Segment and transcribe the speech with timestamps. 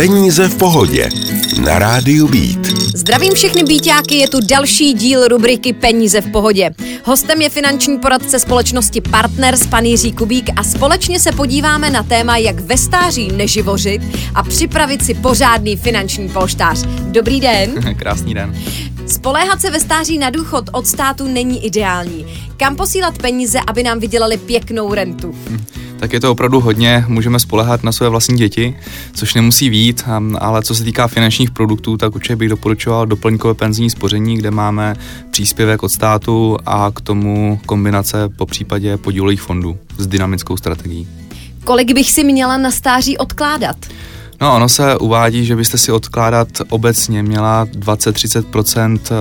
[0.00, 1.08] Peníze v pohodě
[1.64, 2.66] na rádiu Beat.
[2.94, 6.70] Zdravím všechny býťáky, je tu další díl rubriky Peníze v pohodě.
[7.04, 12.36] Hostem je finanční poradce společnosti Partners, pan Jiří Kubík a společně se podíváme na téma,
[12.36, 14.02] jak ve stáří neživořit
[14.34, 16.86] a připravit si pořádný finanční polštář.
[17.00, 17.94] Dobrý den.
[17.96, 18.54] Krásný den.
[19.06, 22.26] Spoléhat se ve stáří na důchod od státu není ideální.
[22.56, 25.34] Kam posílat peníze, aby nám vydělali pěknou rentu?
[25.50, 28.76] Hm tak je to opravdu hodně, můžeme spolehat na své vlastní děti,
[29.14, 30.04] což nemusí vít,
[30.38, 34.96] ale co se týká finančních produktů, tak určitě bych doporučoval doplňkové penzijní spoření, kde máme
[35.30, 41.08] příspěvek od státu a k tomu kombinace po případě podílových fondů s dynamickou strategií.
[41.64, 43.76] Kolik bych si měla na stáří odkládat?
[44.40, 49.14] No, ono se uvádí, že byste si odkládat obecně měla 20-30% eh,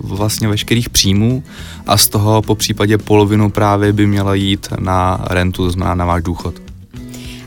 [0.00, 1.42] vlastně veškerých příjmů
[1.86, 6.04] a z toho po případě polovinu právě by měla jít na rentu, to znamená na
[6.04, 6.54] váš důchod.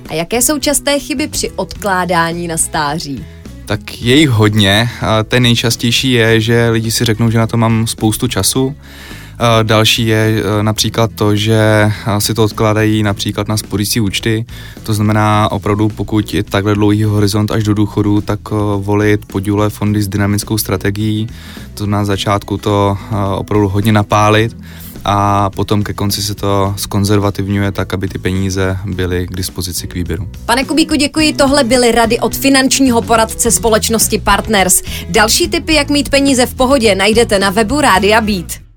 [0.10, 3.26] A jaké jsou časté chyby při odkládání na stáří?
[3.70, 4.90] Tak je jich hodně.
[5.24, 8.76] Ten nejčastější je, že lidi si řeknou, že na to mám spoustu času.
[9.64, 14.46] Další je eh, například to, že si to odkládají například na spořící účty,
[14.84, 18.40] to znamená opravdu pokud je takhle dlouhý horizont až do důchodu, tak
[18.78, 21.28] volit podílové fondy s dynamickou strategií,
[21.74, 22.98] to na začátku to
[23.38, 24.58] opravdu hodně napálit,
[25.06, 29.94] a potom ke konci se to skonzervativňuje tak, aby ty peníze byly k dispozici k
[29.94, 30.30] výběru.
[30.46, 31.34] Pane Kubíku, děkuji.
[31.34, 34.82] Tohle byly rady od finančního poradce společnosti Partners.
[35.10, 38.69] Další tipy, jak mít peníze v pohodě, najdete na webu Rádia Beat.